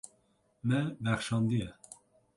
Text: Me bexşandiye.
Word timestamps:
Me 0.67 0.79
bexşandiye. 1.03 1.67